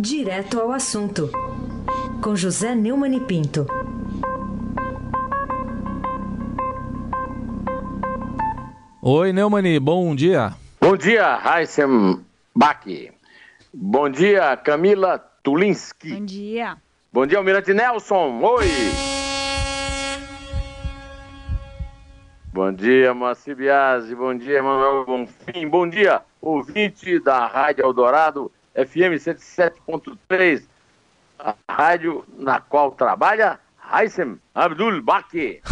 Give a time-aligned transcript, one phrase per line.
[0.00, 1.28] Direto ao assunto,
[2.22, 3.66] com José Neumann e Pinto.
[9.02, 10.54] Oi, Neumani, bom dia.
[10.80, 12.24] Bom dia, Raíssem
[12.54, 12.84] Bach.
[13.74, 16.14] Bom dia, Camila Tulinski.
[16.14, 16.76] Bom dia.
[17.12, 18.40] Bom dia, Almirante Nelson.
[18.40, 18.66] Oi.
[22.52, 24.14] Bom dia, Moacir Biasi.
[24.14, 25.68] Bom dia, Manuel Bonfim.
[25.68, 30.62] Bom dia, ouvinte da Rádio Eldorado, FM 107.3,
[31.38, 33.58] a rádio na qual trabalha
[33.90, 35.60] Haissem Abdul Baki.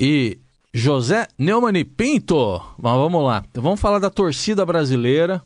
[0.00, 0.38] E
[0.72, 2.62] José Neumann Pinto.
[2.80, 3.42] Mas vamos lá.
[3.52, 5.42] Vamos falar da torcida brasileira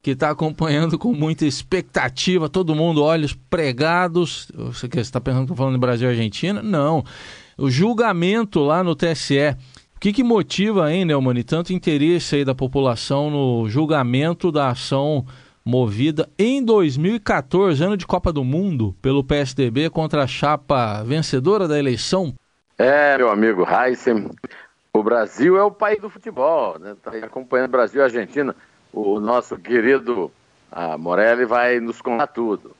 [0.00, 2.48] que está acompanhando com muita expectativa.
[2.48, 4.52] Todo mundo, olhos pregados.
[4.54, 6.62] Você está pensando que estou falando de Brasil e Argentina?
[6.62, 7.04] Não.
[7.56, 9.56] O julgamento lá no TSE.
[9.96, 15.26] O que, que motiva, hein, Neumann, tanto interesse aí da população no julgamento da ação
[15.68, 21.78] movida em 2014, ano de Copa do Mundo, pelo PSDB contra a chapa vencedora da
[21.78, 22.34] eleição?
[22.78, 24.30] É, meu amigo Heisen,
[24.94, 26.96] o Brasil é o país do futebol, né?
[27.02, 28.56] Tá acompanhando Brasil e Argentina.
[28.90, 30.32] O nosso querido
[30.72, 32.74] a Morelli vai nos contar tudo.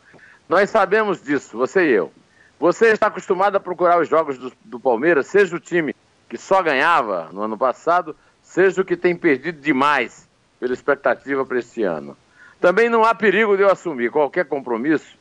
[0.48, 2.10] Nós sabemos disso, você e eu.
[2.58, 5.94] Você está acostumado a procurar os jogos do, do Palmeiras, seja o time
[6.26, 10.26] que só ganhava no ano passado, seja o que tem perdido demais
[10.58, 12.16] pela expectativa para esse ano.
[12.60, 15.16] Também não há perigo de eu assumir qualquer compromisso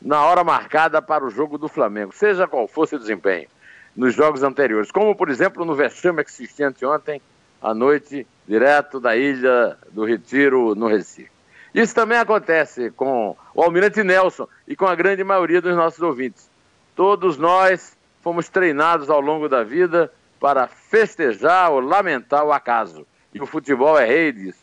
[0.00, 3.48] na hora marcada para o jogo do Flamengo, seja qual fosse o desempenho
[3.96, 7.20] nos jogos anteriores, como por exemplo no vexame existente ontem
[7.60, 11.30] à noite, direto da ilha do Retiro, no Recife.
[11.74, 16.50] Isso também acontece com o Almirante Nelson e com a grande maioria dos nossos ouvintes.
[16.94, 23.06] Todos nós fomos treinados ao longo da vida para festejar ou lamentar o acaso.
[23.32, 24.61] E o futebol é rei disso.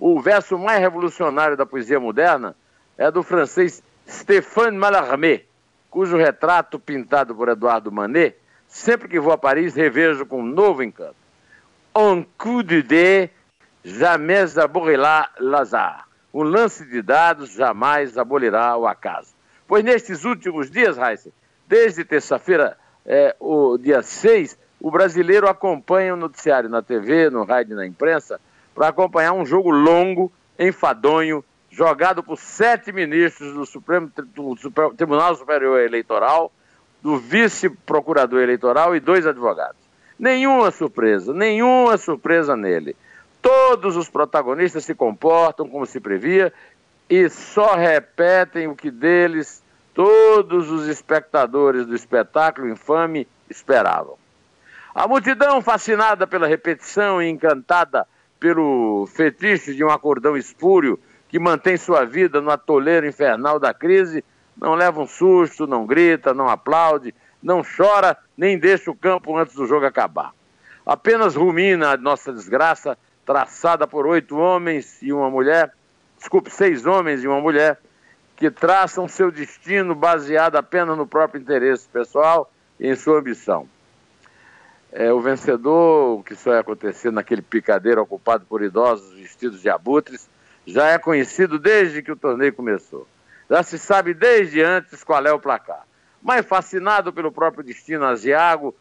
[0.00, 2.56] O verso mais revolucionário da poesia moderna
[2.96, 5.42] é do francês Stéphane Mallarmé,
[5.90, 10.82] cujo retrato pintado por Eduardo Manet Sempre que vou a Paris, revejo com um novo
[10.82, 11.16] encanto.
[11.94, 13.30] Un coup de dé
[13.84, 16.06] jamais abolirá l'azar.
[16.32, 19.34] Um lance de dados jamais abolirá o acaso.
[19.66, 21.32] Pois nestes últimos dias, Heisen,
[21.66, 27.74] desde terça-feira, é, o dia 6, o brasileiro acompanha o noticiário na TV, no rádio
[27.74, 28.40] na imprensa,
[28.74, 34.56] para acompanhar um jogo longo, enfadonho, jogado por sete ministros do Supremo do
[34.96, 36.52] Tribunal Superior Eleitoral,
[37.02, 39.80] do vice-procurador eleitoral e dois advogados.
[40.18, 42.94] Nenhuma surpresa, nenhuma surpresa nele.
[43.40, 46.52] Todos os protagonistas se comportam como se previa
[47.08, 49.62] e só repetem o que deles
[49.94, 54.16] todos os espectadores do espetáculo infame esperavam.
[54.94, 58.06] A multidão, fascinada pela repetição e encantada
[58.40, 64.24] pelo fetiche de um acordão espúrio que mantém sua vida no atoleiro infernal da crise,
[64.56, 69.54] não leva um susto, não grita, não aplaude, não chora, nem deixa o campo antes
[69.54, 70.32] do jogo acabar.
[70.84, 75.72] Apenas rumina a nossa desgraça, traçada por oito homens e uma mulher,
[76.18, 77.78] desculpe, seis homens e uma mulher,
[78.34, 83.68] que traçam seu destino baseado apenas no próprio interesse pessoal e em sua ambição.
[84.92, 90.28] É, o vencedor, que só ia acontecer naquele picadeiro ocupado por idosos vestidos de abutres,
[90.66, 93.06] já é conhecido desde que o torneio começou.
[93.48, 95.84] Já se sabe desde antes qual é o placar.
[96.20, 98.74] Mas fascinado pelo próprio destino asiago,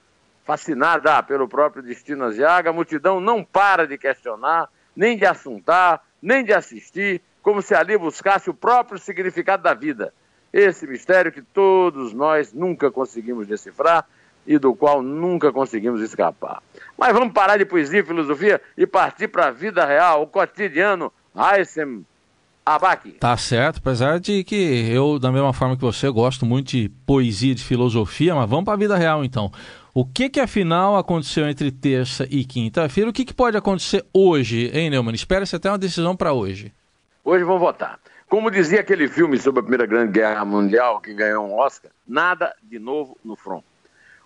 [0.43, 6.43] fascinada pelo próprio destino asiago, a multidão não para de questionar, nem de assuntar, nem
[6.43, 10.11] de assistir, como se ali buscasse o próprio significado da vida.
[10.51, 14.07] Esse mistério que todos nós nunca conseguimos decifrar
[14.49, 16.63] e do qual nunca conseguimos escapar.
[16.97, 21.13] Mas vamos parar de poesia e filosofia e partir para a vida real, o cotidiano.
[21.35, 22.03] Heisen
[22.65, 23.11] Abaque.
[23.11, 24.55] Tá certo, apesar de que
[24.91, 28.73] eu, da mesma forma que você, gosto muito de poesia, de filosofia, mas vamos para
[28.73, 29.51] a vida real então.
[29.93, 33.09] O que que afinal aconteceu entre terça e quinta-feira?
[33.09, 35.13] O que, que pode acontecer hoje, hein, Neumann?
[35.13, 36.73] Espera-se até uma decisão para hoje.
[37.23, 37.99] Hoje vão votar.
[38.27, 42.53] Como dizia aquele filme sobre a Primeira Grande Guerra Mundial que ganhou um Oscar, nada
[42.63, 43.63] de novo no front.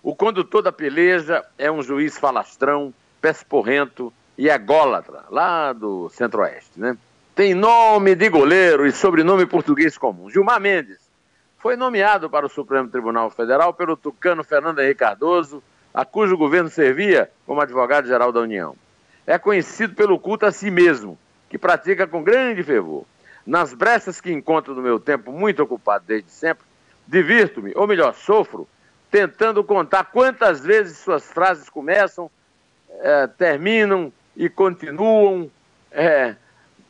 [0.04, 2.92] O condutor da peleja é um juiz falastrão,
[3.22, 6.94] pesporrento e ególatra, lá do centro-oeste, né?
[7.34, 10.28] tem nome de goleiro e sobrenome português comum.
[10.28, 10.98] Gilmar Mendes
[11.56, 15.62] foi nomeado para o Supremo Tribunal Federal pelo tucano Fernando Henrique Cardoso,
[15.94, 18.76] a cujo governo servia como advogado-geral da União.
[19.26, 21.18] É conhecido pelo culto a si mesmo,
[21.48, 23.06] que pratica com grande fervor.
[23.46, 26.66] Nas brechas que encontro no meu tempo, muito ocupado desde sempre,
[27.08, 28.68] divirto-me, ou melhor, sofro,
[29.14, 32.28] tentando contar quantas vezes suas frases começam,
[33.00, 35.48] é, terminam e continuam
[35.92, 36.34] é,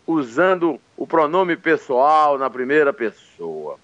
[0.06, 3.78] usando o pronome pessoal na primeira pessoa.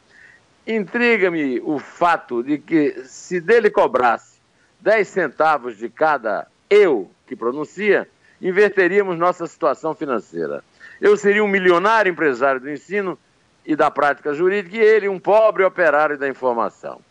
[0.67, 4.39] Intriga-me o fato de que, se dele cobrasse
[4.81, 8.09] 10 centavos de cada eu que pronuncia,
[8.41, 10.65] inverteríamos nossa situação financeira.
[10.99, 13.19] Eu seria um milionário empresário do ensino
[13.67, 17.03] e da prática jurídica e ele um pobre operário da informação.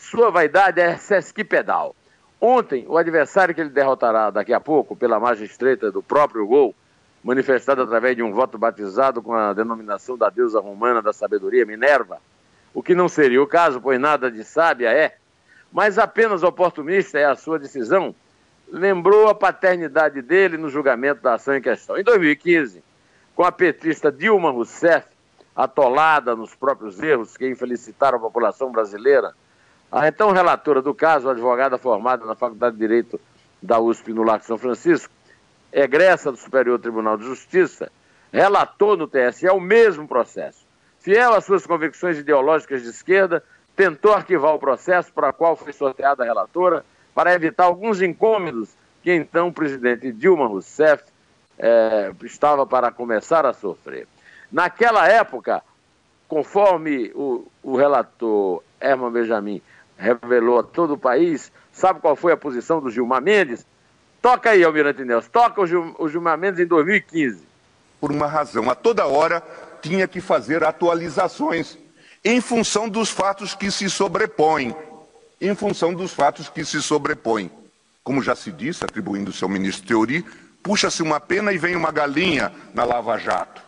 [0.00, 1.94] Sua vaidade é sesquipedal.
[2.40, 6.74] Ontem, o adversário que ele derrotará daqui a pouco, pela margem estreita do próprio gol,
[7.22, 12.18] manifestado através de um voto batizado com a denominação da deusa romana da sabedoria, Minerva,
[12.72, 15.16] o que não seria o caso, pois nada de sábia é,
[15.70, 18.14] mas apenas oportunista é a sua decisão,
[18.72, 21.98] lembrou a paternidade dele no julgamento da ação em questão.
[21.98, 22.82] Em 2015,
[23.36, 25.06] com a petista Dilma Rousseff,
[25.54, 29.34] atolada nos próprios erros que infelicitaram a população brasileira,
[29.90, 33.20] a então relatora do caso, advogada formada na Faculdade de Direito
[33.60, 35.12] da USP no Largo São Francisco,
[35.72, 37.90] egressa do Superior Tribunal de Justiça,
[38.32, 40.64] relatou no TSE o mesmo processo.
[41.00, 43.42] Fiel às suas convicções ideológicas de esquerda,
[43.74, 46.84] tentou arquivar o processo para o qual foi sorteada a relatora,
[47.14, 48.70] para evitar alguns incômodos
[49.02, 51.02] que então o presidente Dilma Rousseff
[51.58, 54.06] é, estava para começar a sofrer.
[54.52, 55.62] Naquela época,
[56.28, 59.62] conforme o, o relator Herman Benjamin
[60.00, 63.66] revelou a todo o país, sabe qual foi a posição do Gilmar Mendes?
[64.22, 67.42] Toca aí, Almirante Nelson, toca o, Gil, o Gilmar Mendes em 2015.
[68.00, 69.42] Por uma razão, a toda hora
[69.82, 71.78] tinha que fazer atualizações
[72.24, 74.74] em função dos fatos que se sobrepõem.
[75.40, 77.50] Em função dos fatos que se sobrepõem.
[78.02, 80.24] Como já se disse, atribuindo seu ministro Teori,
[80.62, 83.62] puxa-se uma pena e vem uma galinha na Lava Jato.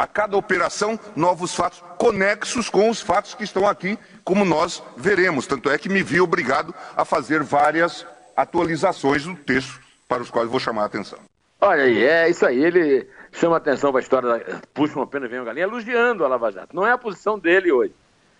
[0.00, 5.46] A cada operação, novos fatos conexos com os fatos que estão aqui, como nós veremos.
[5.46, 10.48] Tanto é que me vi obrigado a fazer várias atualizações do texto para os quais
[10.48, 11.18] vou chamar a atenção.
[11.60, 12.64] Olha aí, é isso aí.
[12.64, 16.24] Ele chama atenção para a história da puxa uma pena e vem uma galinha, elogiando
[16.24, 16.74] a Lava Jato.
[16.74, 17.92] Não é a posição dele hoje.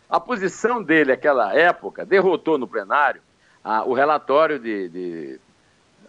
[0.09, 3.21] A posição dele naquela época derrotou no plenário
[3.62, 5.41] a, o relatório de, de,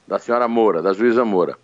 [0.08, 1.58] da senhora Moura, da juíza Moura,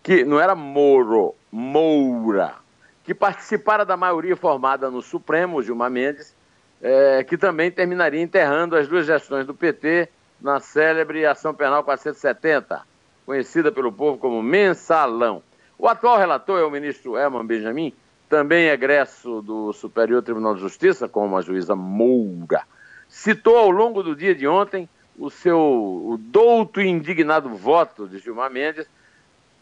[0.00, 2.61] que não era Moro, Moura,
[3.04, 6.34] que participara da maioria formada no Supremo, Gilmar Mendes,
[6.80, 10.08] é, que também terminaria enterrando as duas gestões do PT
[10.40, 12.82] na célebre Ação Penal 470,
[13.24, 15.42] conhecida pelo povo como Mensalão.
[15.78, 17.92] O atual relator é o ministro Herman Benjamin,
[18.28, 22.62] também egresso do Superior Tribunal de Justiça, como a juíza Moura.
[23.08, 24.88] Citou ao longo do dia de ontem
[25.18, 28.86] o seu o douto e indignado voto de Gilmar Mendes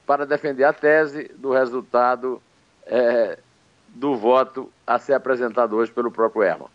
[0.07, 2.41] para defender a tese do resultado
[2.87, 3.39] é,
[3.89, 6.69] do voto a ser apresentado hoje pelo próprio Herman.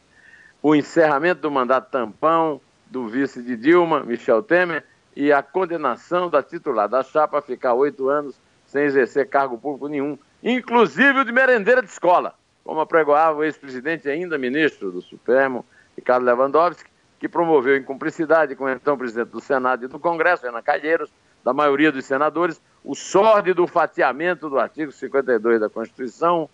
[0.61, 4.83] O encerramento do mandato tampão do vice de Dilma, Michel Temer,
[5.15, 8.35] e a condenação da titular da chapa a ficar oito anos
[8.65, 14.09] sem exercer cargo público nenhum, inclusive o de merendeira de escola, como apregoava o ex-presidente
[14.09, 15.65] ainda ministro do Supremo,
[15.95, 20.45] Ricardo Lewandowski, que promoveu em cumplicidade com o então presidente do Senado e do Congresso,
[20.45, 21.09] Renan Calheiros,
[21.45, 26.49] da maioria dos senadores, o sórdido fatiamento do artigo 52 da Constituição,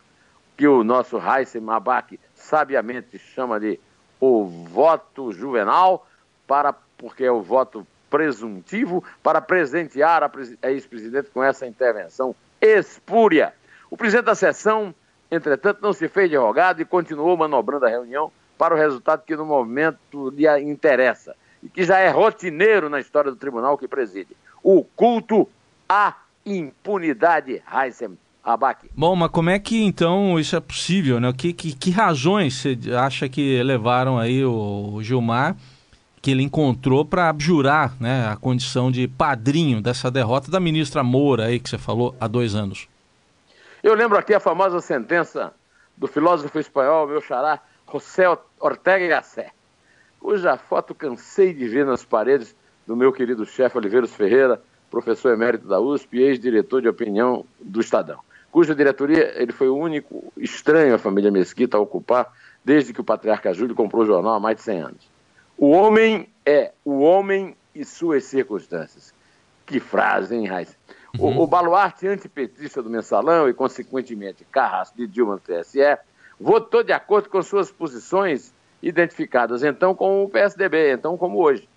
[0.57, 3.79] que o nosso Raíssa Abac sabiamente chama de
[4.19, 6.05] o voto juvenal,
[6.45, 13.53] para, porque é o voto presuntivo, para presentear a ex-presidente com essa intervenção espúria.
[13.89, 14.93] O presidente da sessão,
[15.31, 19.45] entretanto, não se fez derrogado e continuou manobrando a reunião para o resultado que no
[19.45, 21.33] momento lhe interessa
[21.63, 24.35] e que já é rotineiro na história do tribunal que preside.
[24.63, 25.47] O culto
[25.87, 26.15] à
[26.45, 28.89] impunidade, Heisen Abac.
[28.95, 31.31] Bom, mas como é que então isso é possível, né?
[31.33, 35.55] Que, que, que razões você acha que levaram aí o Gilmar,
[36.21, 41.45] que ele encontrou para abjurar né, a condição de padrinho dessa derrota da ministra Moura
[41.45, 42.87] aí que você falou há dois anos?
[43.83, 45.53] Eu lembro aqui a famosa sentença
[45.97, 47.59] do filósofo espanhol, meu xará,
[47.91, 48.25] José
[48.59, 49.51] Ortega y Gasset,
[50.19, 55.67] cuja foto cansei de ver nas paredes do meu querido chefe Oliveiros Ferreira, professor emérito
[55.67, 58.19] da USP e ex-diretor de opinião do Estadão,
[58.51, 62.31] cuja diretoria ele foi o único estranho à família Mesquita a ocupar
[62.63, 65.11] desde que o patriarca Júlio comprou o jornal há mais de 100 anos.
[65.57, 69.13] O homem é o homem e suas circunstâncias.
[69.65, 70.75] Que frase, hein, Raiz?
[71.17, 71.39] Uhum.
[71.39, 75.97] O, o, baluarte antipetista do mensalão e, consequentemente, carrasco de Dilma no TSE,
[76.39, 81.67] votou de acordo com suas posições identificadas, então, com o PSDB, então, como hoje.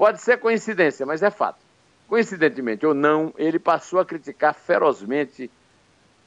[0.00, 1.58] Pode ser coincidência, mas é fato.
[2.08, 5.50] Coincidentemente ou não, ele passou a criticar ferozmente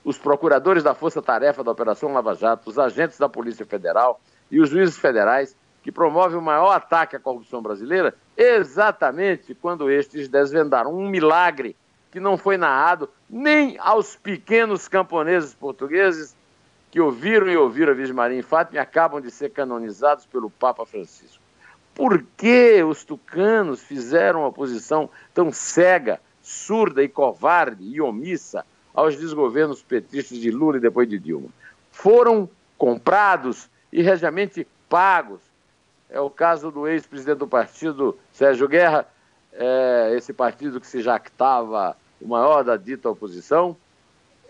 [0.06, 4.62] os procuradores da Força Tarefa da Operação Lava Jato, os agentes da Polícia Federal e
[4.62, 10.94] os juízes federais que promovem o maior ataque à corrupção brasileira, exatamente quando estes desvendaram
[10.94, 11.76] um milagre
[12.12, 16.36] que não foi narrado nem aos pequenos camponeses portugueses
[16.92, 20.52] que ouviram e ouviram a Virgem Maria em Fátima e acabam de ser canonizados pelo
[20.52, 21.43] Papa Francisco.
[21.96, 29.16] Por que os tucanos fizeram uma posição tão cega, surda e covarde e omissa aos
[29.16, 31.50] desgovernos petistas de Lula e depois de Dilma?
[31.92, 35.42] Foram comprados e regiamente pagos.
[36.10, 39.08] É o caso do ex-presidente do partido, Sérgio Guerra,
[39.54, 43.76] é, esse partido que se jactava o maior da dita oposição,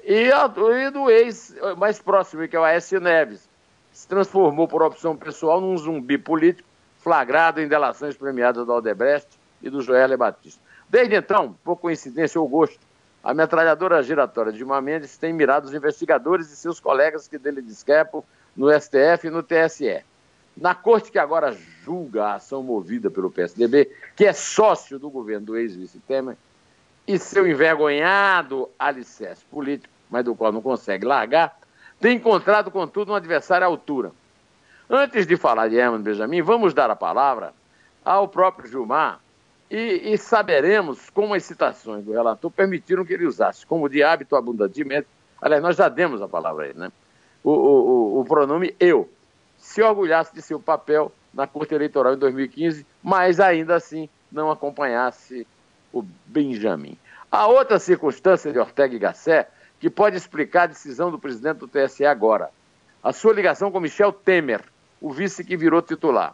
[0.04, 3.50] e, a, e do ex mais próximo, que é o Aécio Neves,
[3.92, 6.68] se transformou por opção pessoal num zumbi político
[7.04, 9.28] flagrado em delações premiadas da Aldebrecht
[9.62, 10.62] e do Joel Batista.
[10.90, 12.80] Desde então, por coincidência ou gosto,
[13.22, 17.62] a metralhadora giratória de Dilma Mendes tem mirado os investigadores e seus colegas que dele
[17.62, 18.24] discrepam
[18.56, 20.02] no STF e no TSE.
[20.56, 25.48] Na corte que agora julga a ação movida pelo PSDB, que é sócio do governo
[25.48, 26.38] do ex-vice Temer,
[27.06, 31.58] e seu envergonhado alicerce político, mas do qual não consegue largar,
[32.00, 34.12] tem encontrado, contudo, um adversário à altura.
[34.90, 37.54] Antes de falar de Herman Benjamin, vamos dar a palavra
[38.04, 39.20] ao próprio Gilmar
[39.72, 44.36] e, e saberemos como as citações do relator permitiram que ele usasse, como de hábito
[44.36, 45.08] abundantemente,
[45.42, 46.92] aliás, nós já demos a palavra a ele, né?
[47.44, 49.10] o, o, o pronome eu,
[49.58, 55.48] se orgulhasse de seu papel na Corte Eleitoral em 2015, mas ainda assim não acompanhasse
[55.92, 56.98] o Benjamin.
[57.32, 59.50] Há outra circunstância de Ortega e Gasset
[59.80, 62.50] que pode explicar a decisão do presidente do TSE agora.
[63.04, 64.62] A sua ligação com Michel Temer,
[65.04, 66.34] o vice que virou titular.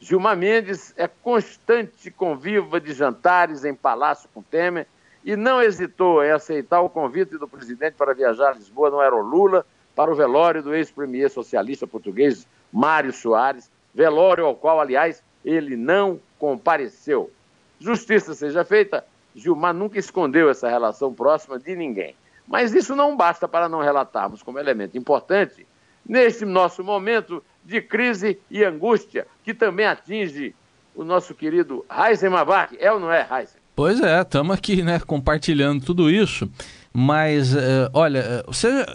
[0.00, 4.86] Gilmar Mendes é constante conviva de jantares em palácio com Temer
[5.22, 9.66] e não hesitou em aceitar o convite do presidente para viajar a Lisboa no Aerolula
[9.94, 16.18] para o velório do ex-premier socialista português Mário Soares, velório ao qual, aliás, ele não
[16.38, 17.30] compareceu.
[17.78, 19.04] Justiça seja feita,
[19.34, 22.16] Gilmar nunca escondeu essa relação próxima de ninguém.
[22.48, 25.66] Mas isso não basta para não relatarmos como elemento importante
[26.08, 30.54] neste nosso momento de crise e angústia que também atinge
[30.94, 32.76] o nosso querido Heisen Mabak.
[32.80, 33.60] É ou não é, Heisen?
[33.74, 36.50] Pois é, estamos aqui, né, compartilhando tudo isso.
[36.92, 38.86] Mas, uh, olha, você,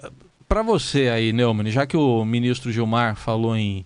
[0.47, 3.85] para você aí, Neumann, já que o ministro Gilmar falou em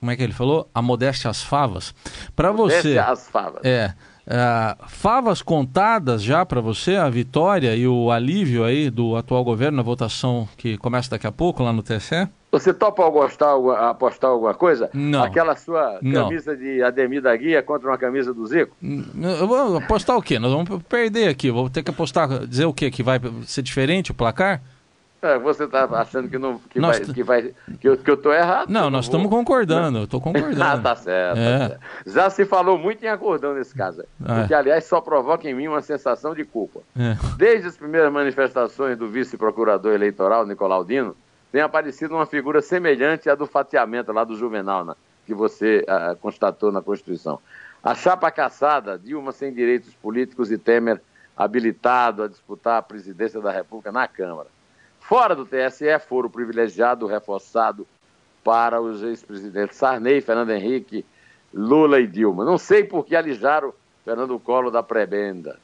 [0.00, 0.66] como é que ele falou?
[0.74, 1.94] A modéstia às favas.
[2.34, 2.96] Para você.
[2.98, 3.62] às favas.
[3.62, 3.92] É.
[4.26, 9.76] Uh, favas contadas já para você, a vitória e o alívio aí do atual governo
[9.76, 12.28] na votação que começa daqui a pouco lá no TSE?
[12.52, 13.54] Você topa gostar,
[13.88, 14.90] apostar alguma coisa?
[14.92, 15.22] Não.
[15.22, 16.58] Aquela sua camisa Não.
[16.58, 18.76] de Ademir da Guia contra uma camisa do Zico?
[18.82, 20.38] Eu vou apostar o quê?
[20.38, 21.50] Nós vamos perder aqui.
[21.50, 22.90] Vou ter que apostar, dizer o quê?
[22.90, 24.60] Que vai ser diferente o placar?
[25.22, 28.32] É, você está achando que, não, que, vai, que, vai, que, eu, que eu tô
[28.32, 28.70] errado?
[28.70, 30.62] Não, nós estamos concordando, eu estou concordando.
[30.62, 31.58] ah, tá certo, é.
[31.58, 34.46] tá certo, Já se falou muito em acordão nesse caso, é.
[34.46, 36.80] que aliás só provoca em mim uma sensação de culpa.
[36.98, 37.18] É.
[37.36, 41.14] Desde as primeiras manifestações do vice-procurador eleitoral, Nicolau Dino,
[41.50, 44.94] tem aparecido uma figura semelhante à do fatiamento lá do Juvenal, né,
[45.26, 47.40] que você uh, constatou na Constituição.
[47.82, 51.00] A chapa caçada, Dilma sem direitos políticos e Temer
[51.36, 54.48] habilitado a disputar a presidência da República na Câmara.
[55.00, 57.86] Fora do TSE, foro privilegiado, reforçado
[58.44, 61.04] para os ex-presidentes Sarney, Fernando Henrique,
[61.52, 62.44] Lula e Dilma.
[62.44, 63.72] Não sei por que alijaram
[64.04, 65.58] Fernando Collor da prebenda.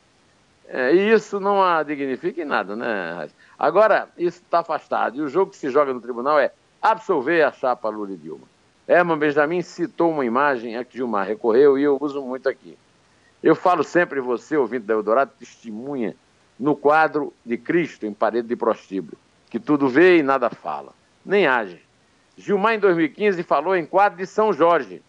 [0.69, 3.29] É, e isso não a dignifica em nada, né?
[3.59, 5.17] Agora, isso está afastado.
[5.17, 8.47] E o jogo que se joga no tribunal é absolver a chapa Lula e Dilma.
[8.89, 12.77] Herman Benjamin citou uma imagem a que Dilma recorreu e eu uso muito aqui.
[13.43, 16.15] Eu falo sempre, você, ouvinte da Eldorado, testemunha
[16.59, 19.19] no quadro de Cristo em parede de prostíbulo
[19.57, 20.93] que tudo vê e nada fala,
[21.25, 21.81] nem age.
[22.37, 25.03] Gilmar, em 2015, falou em quadro de São Jorge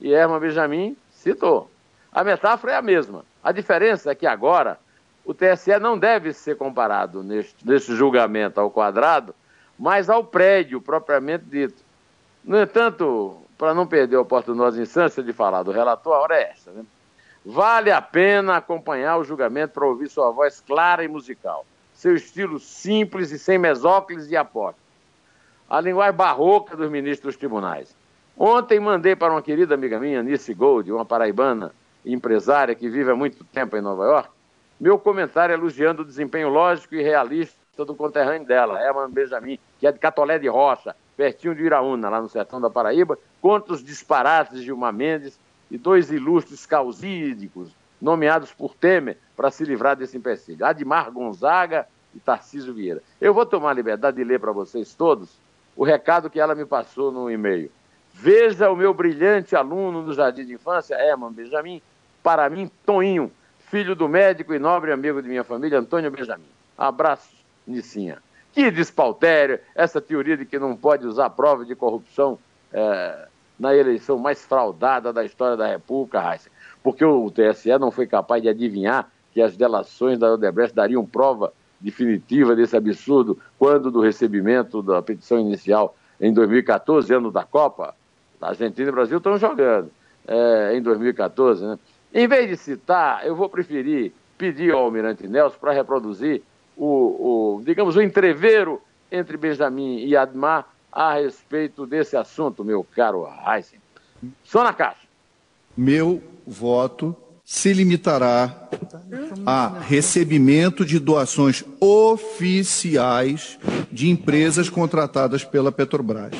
[0.00, 1.70] e Herman Benjamin citou.
[2.12, 3.24] A metáfora é a mesma.
[3.42, 4.78] A diferença é que agora
[5.24, 9.34] o TSE não deve ser comparado neste, neste julgamento ao quadrado,
[9.78, 11.82] mas ao prédio propriamente dito.
[12.44, 16.50] No entanto, para não perder a oportunidade instância de falar do relator, a hora é
[16.50, 16.70] esta.
[16.70, 16.84] Né?
[17.44, 21.64] Vale a pena acompanhar o julgamento para ouvir sua voz clara e musical
[21.94, 24.80] seu estilo simples e sem mesóclise e aposta.
[25.70, 27.96] A linguagem barroca dos ministros dos tribunais.
[28.36, 31.72] Ontem mandei para uma querida amiga minha, Nice Gold, uma paraibana
[32.04, 34.28] empresária que vive há muito tempo em Nova York,
[34.84, 39.90] meu comentário elogiando o desempenho lógico e realista do conterrâneo dela, Herman Benjamin, que é
[39.90, 44.58] de Catolé de Rocha, pertinho de Iraúna, lá no sertão da Paraíba, contra os disparates
[44.58, 50.66] de Gilmar Mendes e dois ilustres causídicos nomeados por Temer para se livrar desse empecilho,
[50.66, 53.02] Admar Gonzaga e Tarcísio Vieira.
[53.18, 55.30] Eu vou tomar a liberdade de ler para vocês todos
[55.74, 57.72] o recado que ela me passou no e-mail.
[58.12, 61.80] Veja o meu brilhante aluno do Jardim de Infância, Herman Benjamin,
[62.22, 63.32] para mim, Toninho,
[63.74, 66.44] filho do médico e nobre amigo de minha família, Antônio Benjamin.
[66.78, 67.34] Abraço,
[67.66, 68.18] Nicinha.
[68.52, 72.38] Que despautério, essa teoria de que não pode usar prova de corrupção
[72.72, 73.26] é,
[73.58, 76.50] na eleição mais fraudada da história da República, Raíssa,
[76.84, 81.52] porque o TSE não foi capaz de adivinhar que as delações da Odebrecht dariam prova
[81.80, 87.92] definitiva desse absurdo quando do recebimento da petição inicial em 2014, ano da Copa.
[88.40, 89.90] A Argentina e o Brasil estão jogando
[90.28, 91.78] é, em 2014, né?
[92.14, 96.42] Em vez de citar, eu vou preferir pedir ao Almirante Nelson para reproduzir
[96.76, 98.80] o, o, digamos, o entreveiro
[99.10, 103.80] entre Benjamin e Admar a respeito desse assunto, meu caro Heisen.
[104.44, 105.08] Só na caixa.
[105.76, 108.68] Meu voto se limitará
[109.44, 113.58] a recebimento de doações oficiais
[113.90, 116.32] de empresas contratadas pela Petrobras.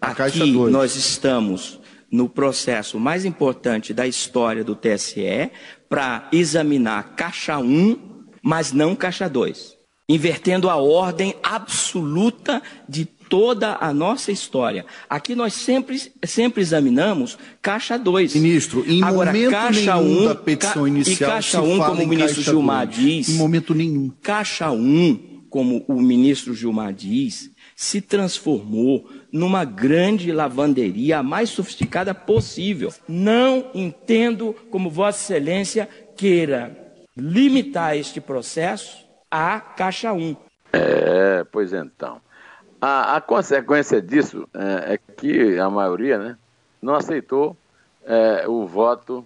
[0.00, 0.72] A Caixa Aqui 2.
[0.72, 1.79] nós estamos
[2.10, 5.50] no processo mais importante da história do TSE
[5.88, 7.96] para examinar Caixa 1,
[8.42, 9.76] mas não Caixa 2,
[10.08, 14.84] invertendo a ordem absoluta de toda a nossa história.
[15.08, 18.34] Aqui nós sempre, sempre examinamos Caixa 2.
[18.34, 22.08] Ministro, em Agora, momento caixa nenhum 1, da petição inicial e Caixa 1, como o
[22.08, 22.98] ministro Gilmar 2.
[22.98, 23.28] diz...
[23.28, 24.10] Em momento nenhum.
[24.20, 27.50] Caixa 1, como o ministro Gilmar diz,
[27.80, 32.92] se transformou numa grande lavanderia, a mais sofisticada possível.
[33.08, 36.76] Não entendo como Vossa Excelência queira
[37.16, 40.36] limitar este processo à Caixa 1.
[40.74, 42.20] É, pois então.
[42.78, 46.36] A, a consequência disso é, é, que a maioria né,
[46.82, 47.56] não aceitou
[48.04, 49.24] é, o voto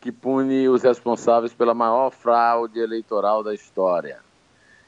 [0.00, 4.18] que pune os responsáveis pela maior fraude eleitoral da história.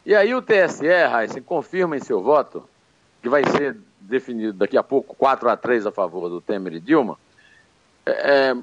[0.05, 2.69] E aí o TSE, Raíssa, confirma em seu voto,
[3.25, 6.81] que vai ser definido daqui a pouco, 4 a 3 a favor do Temer e
[6.81, 7.19] Dilma,
[8.05, 8.11] é,
[8.51, 8.57] é,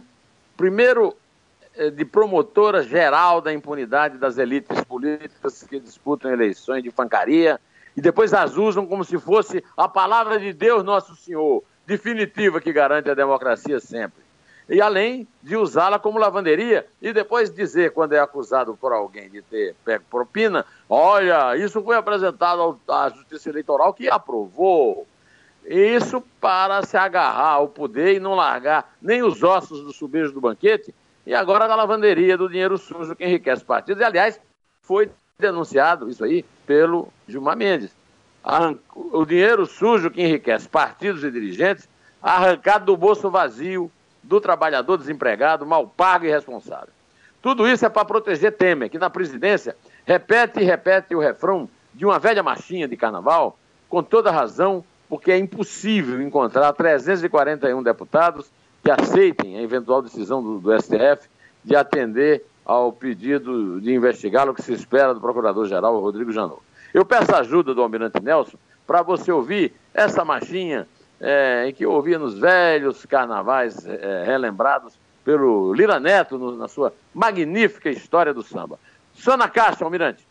[0.56, 1.18] primeiro,
[1.76, 7.60] é, de promotora geral da impunidade das elites políticas que disputam eleições de fancaria
[7.98, 12.72] e depois as usam como se fosse a palavra de Deus Nosso Senhor, definitiva que
[12.72, 14.21] garante a democracia sempre.
[14.72, 19.42] E além de usá-la como lavanderia e depois dizer, quando é acusado por alguém de
[19.42, 25.06] ter pego propina, olha, isso foi apresentado à Justiça Eleitoral que aprovou.
[25.66, 30.40] Isso para se agarrar ao poder e não largar nem os ossos do subejo do
[30.40, 34.02] banquete, e agora da lavanderia do dinheiro sujo que enriquece partidos.
[34.02, 34.40] E, aliás,
[34.84, 37.94] foi denunciado isso aí pelo Gilmar Mendes.
[38.94, 41.90] O dinheiro sujo que enriquece partidos e dirigentes,
[42.24, 43.92] arrancado do bolso vazio
[44.24, 46.90] do trabalhador desempregado, mal pago e responsável.
[47.42, 52.06] Tudo isso é para proteger Temer, que na presidência repete e repete o refrão de
[52.06, 53.58] uma velha marchinha de carnaval,
[53.90, 58.50] com toda razão, porque é impossível encontrar 341 deputados
[58.84, 61.28] que aceitem a eventual decisão do, do STF
[61.64, 66.62] de atender ao pedido de investigá-lo que se espera do Procurador-Geral Rodrigo Janot.
[66.94, 70.88] Eu peço a ajuda do Almirante Nelson para você ouvir essa marchinha
[71.22, 76.68] é, em que eu ouvia nos velhos carnavais é, relembrados pelo Lira Neto no, na
[76.68, 78.80] sua magnífica história do samba.
[79.14, 80.26] Só na caixa, Almirante.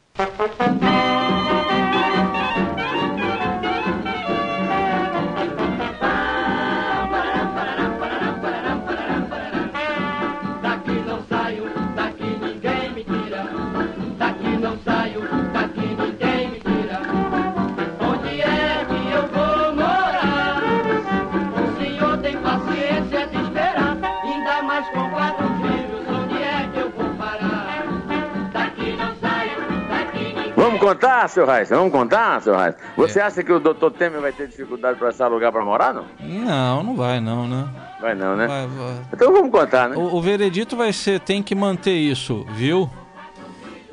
[30.81, 31.69] Contar, seu Reis?
[31.69, 32.75] Vamos contar, seu Reis?
[32.97, 33.23] Você é.
[33.23, 36.07] acha que o doutor Temer vai ter dificuldade para achar lugar para morar, não?
[36.21, 37.69] Não, não vai não, né?
[38.01, 38.47] Vai não, né?
[38.47, 38.95] Vai, vai.
[39.12, 39.97] Então vamos contar, né?
[39.97, 42.90] O, o, veredito vai ser, tem que manter isso, viu?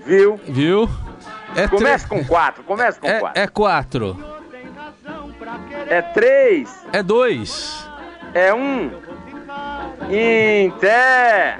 [0.05, 0.39] Viu?
[0.47, 0.89] Viu?
[1.55, 3.41] É comece com quatro, comece com é, quatro.
[3.41, 4.37] É quatro.
[5.89, 6.85] É três.
[6.93, 7.87] É dois.
[8.33, 8.91] É um.
[10.09, 11.57] Inter.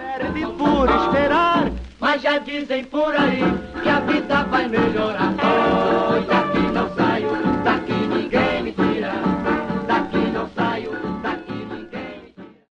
[0.58, 1.57] Por esperar
[2.00, 3.42] mas já dizem por aí
[3.82, 5.34] que a vida vai melhorar.